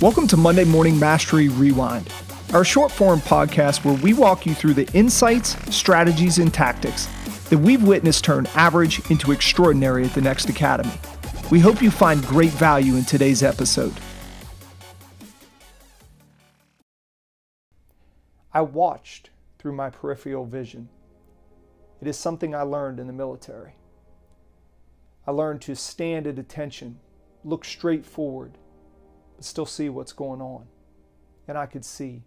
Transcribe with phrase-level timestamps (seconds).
[0.00, 2.10] Welcome to Monday Morning Mastery Rewind,
[2.54, 7.06] our short form podcast where we walk you through the insights, strategies, and tactics
[7.50, 10.92] that we've witnessed turn average into extraordinary at the Next Academy.
[11.50, 13.92] We hope you find great value in today's episode.
[18.54, 20.88] I watched through my peripheral vision.
[22.00, 23.74] It is something I learned in the military.
[25.26, 26.98] I learned to stand at attention,
[27.44, 28.58] look straight forward,
[29.36, 30.66] but still see what's going on.
[31.46, 32.22] And I could see.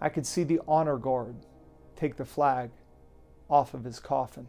[0.00, 1.36] I could see the honor guard
[1.96, 2.70] take the flag
[3.48, 4.46] off of his coffin.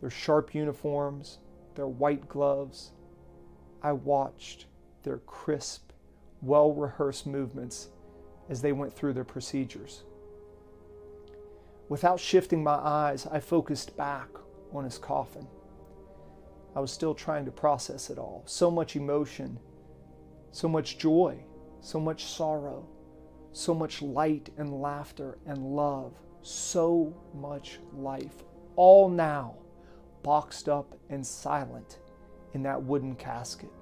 [0.00, 1.38] Their sharp uniforms,
[1.74, 2.92] their white gloves.
[3.82, 4.66] I watched
[5.02, 5.92] their crisp,
[6.40, 7.88] well rehearsed movements
[8.48, 10.02] as they went through their procedures.
[11.88, 14.28] Without shifting my eyes, I focused back
[14.72, 15.46] on his coffin.
[16.74, 18.42] I was still trying to process it all.
[18.46, 19.58] So much emotion
[20.52, 21.42] so much joy,
[21.80, 22.86] so much sorrow,
[23.52, 28.44] so much light and laughter and love, so much life,
[28.76, 29.56] all now
[30.22, 31.98] boxed up and silent
[32.52, 33.72] in that wooden casket,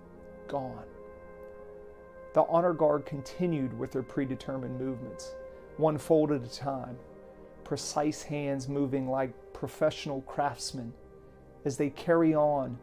[0.48, 0.86] gone.
[2.34, 5.34] The honor guard continued with their predetermined movements,
[5.76, 6.96] one fold at a time,
[7.64, 10.92] precise hands moving like professional craftsmen
[11.64, 12.78] as they carry on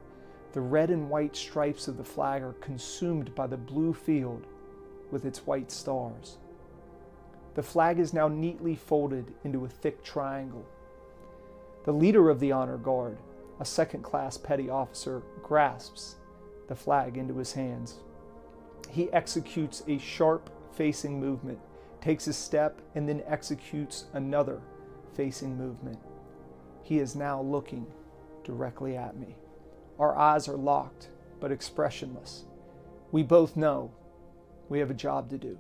[0.54, 4.48] the red and white stripes of the flag are consumed by the blue field
[5.12, 6.38] with its white stars.
[7.54, 10.66] The flag is now neatly folded into a thick triangle.
[11.84, 13.18] The leader of the honor guard,
[13.60, 16.16] a second class petty officer, grasps
[16.68, 18.00] the flag into his hands.
[18.90, 21.60] He executes a sharp facing movement,
[22.02, 24.62] takes a step, and then executes another
[25.14, 26.00] facing movement.
[26.84, 27.86] He is now looking
[28.48, 29.36] directly at me.
[30.00, 31.10] Our eyes are locked,
[31.42, 32.46] but expressionless.
[33.12, 33.92] We both know
[34.70, 35.60] we have a job to do.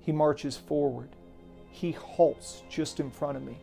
[0.00, 1.10] He marches forward.
[1.70, 3.58] He halts just in front of me.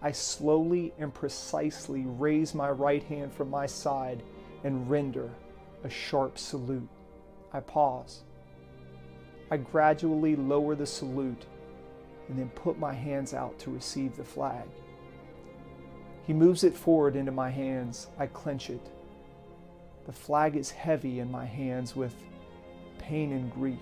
[0.00, 4.22] I slowly and precisely raise my right hand from my side
[4.62, 5.28] and render
[5.82, 6.88] a sharp salute.
[7.52, 8.22] I pause.
[9.50, 11.46] I gradually lower the salute
[12.28, 14.68] and then put my hands out to receive the flag.
[16.26, 18.08] He moves it forward into my hands.
[18.18, 18.90] I clench it.
[20.06, 22.14] The flag is heavy in my hands with
[22.98, 23.78] pain and grief.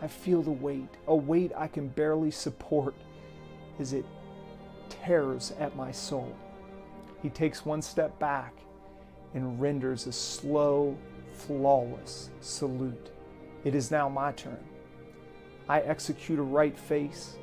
[0.00, 2.94] I feel the weight, a weight I can barely support
[3.78, 4.04] as it
[4.88, 6.34] tears at my soul.
[7.22, 8.52] He takes one step back
[9.34, 10.96] and renders a slow,
[11.32, 13.10] flawless salute.
[13.64, 14.58] It is now my turn.
[15.68, 17.36] I execute a right face.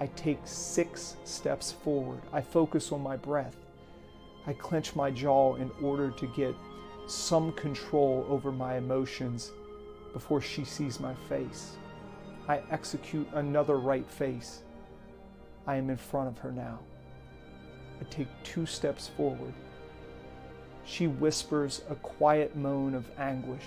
[0.00, 2.20] I take six steps forward.
[2.32, 3.56] I focus on my breath.
[4.46, 6.54] I clench my jaw in order to get
[7.06, 9.52] some control over my emotions
[10.12, 11.76] before she sees my face.
[12.48, 14.62] I execute another right face.
[15.66, 16.80] I am in front of her now.
[18.00, 19.54] I take two steps forward.
[20.84, 23.64] She whispers a quiet moan of anguish.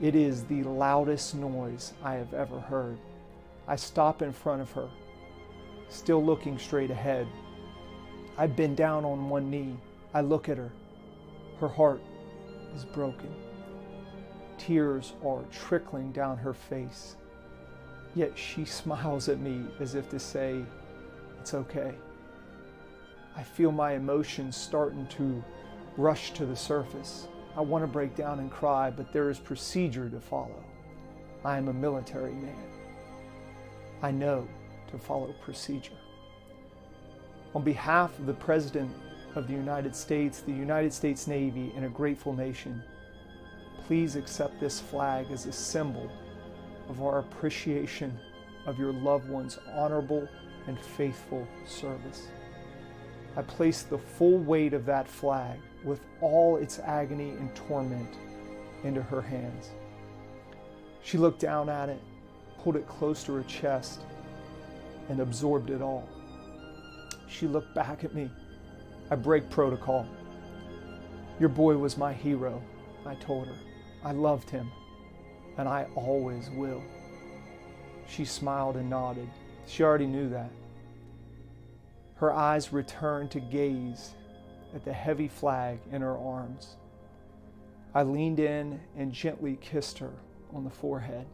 [0.00, 2.98] It is the loudest noise I have ever heard.
[3.66, 4.88] I stop in front of her,
[5.88, 7.26] still looking straight ahead.
[8.36, 9.76] I bend down on one knee.
[10.12, 10.70] I look at her.
[11.60, 12.02] Her heart
[12.74, 13.32] is broken.
[14.58, 17.16] Tears are trickling down her face.
[18.14, 20.64] Yet she smiles at me as if to say,
[21.40, 21.94] It's okay.
[23.36, 25.42] I feel my emotions starting to
[25.96, 27.28] rush to the surface.
[27.56, 30.64] I want to break down and cry, but there is procedure to follow.
[31.44, 32.83] I am a military man.
[34.02, 34.46] I know
[34.90, 35.96] to follow procedure.
[37.54, 38.90] On behalf of the President
[39.34, 42.82] of the United States, the United States Navy, and a grateful nation,
[43.86, 46.10] please accept this flag as a symbol
[46.88, 48.18] of our appreciation
[48.66, 50.28] of your loved one's honorable
[50.66, 52.28] and faithful service.
[53.36, 58.14] I place the full weight of that flag with all its agony and torment
[58.84, 59.70] into her hands.
[61.02, 62.00] She looked down at it,
[62.64, 64.00] pulled it close to her chest,
[65.10, 66.08] and absorbed it all.
[67.28, 68.30] She looked back at me
[69.10, 70.08] I break protocol.
[71.38, 72.62] Your boy was my hero,
[73.04, 73.56] I told her.
[74.02, 74.70] I loved him,
[75.58, 76.82] and I always will.
[78.08, 79.28] She smiled and nodded.
[79.66, 80.50] She already knew that.
[82.14, 84.14] Her eyes returned to gaze
[84.74, 86.76] at the heavy flag in her arms.
[87.94, 90.12] I leaned in and gently kissed her
[90.54, 91.26] on the forehead.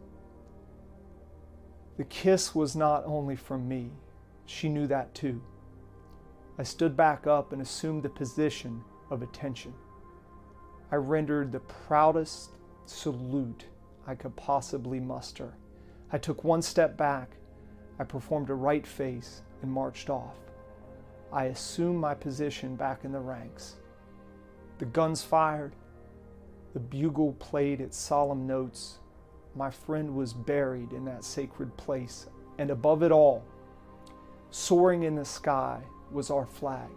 [2.00, 3.90] The kiss was not only from me,
[4.46, 5.42] she knew that too.
[6.56, 9.74] I stood back up and assumed the position of attention.
[10.90, 12.52] I rendered the proudest
[12.86, 13.66] salute
[14.06, 15.52] I could possibly muster.
[16.10, 17.36] I took one step back,
[17.98, 20.36] I performed a right face, and marched off.
[21.30, 23.74] I assumed my position back in the ranks.
[24.78, 25.76] The guns fired,
[26.72, 28.99] the bugle played its solemn notes.
[29.54, 33.44] My friend was buried in that sacred place, and above it all,
[34.50, 36.90] soaring in the sky, was our flag,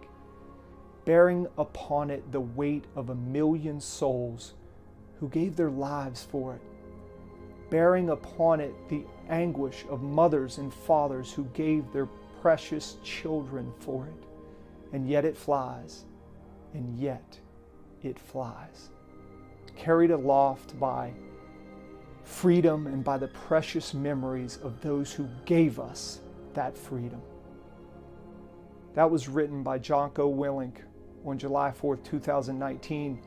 [1.06, 4.54] bearing upon it the weight of a million souls
[5.20, 6.62] who gave their lives for it,
[7.70, 12.08] bearing upon it the anguish of mothers and fathers who gave their
[12.42, 14.24] precious children for it.
[14.92, 16.06] And yet it flies,
[16.74, 17.40] and yet
[18.04, 18.90] it flies.
[19.76, 21.14] Carried aloft by
[22.24, 26.22] freedom and by the precious memories of those who gave us
[26.54, 27.22] that freedom.
[28.96, 30.78] That was written by Jocko Willink
[31.26, 33.22] on July 4th, 2019.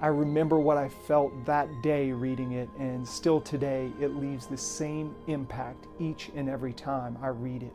[0.00, 4.56] I remember what I felt that day reading it, and still today it leaves the
[4.56, 7.72] same impact each and every time I read it.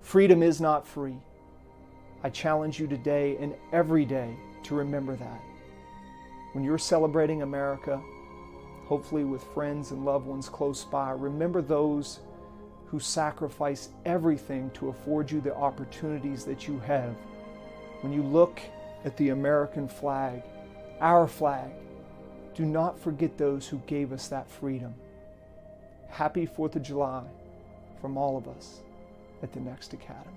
[0.00, 1.18] Freedom is not free.
[2.22, 5.40] I challenge you today and every day to remember that.
[6.52, 8.02] When you're celebrating America,
[8.86, 12.20] hopefully with friends and loved ones close by, remember those
[12.86, 17.14] who sacrifice everything to afford you the opportunities that you have.
[18.02, 18.60] When you look
[19.04, 20.42] at the American flag,
[21.00, 21.70] our flag,
[22.54, 24.94] do not forget those who gave us that freedom.
[26.08, 27.24] Happy 4th of July
[28.00, 28.80] from all of us
[29.42, 30.30] at the Next Academy.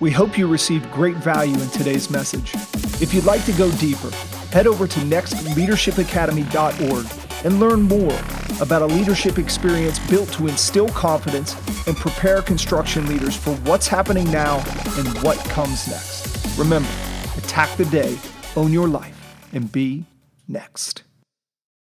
[0.00, 2.54] We hope you received great value in today's message.
[3.02, 4.10] If you'd like to go deeper,
[4.52, 7.06] head over to nextleadershipacademy.org
[7.44, 8.18] and learn more
[8.60, 11.54] about a leadership experience built to instill confidence
[11.86, 14.56] and prepare construction leaders for what's happening now
[14.98, 16.58] and what comes next.
[16.58, 16.90] Remember,
[17.36, 18.18] attack the day,
[18.56, 19.16] own your life,
[19.52, 20.04] and be
[20.48, 21.04] next.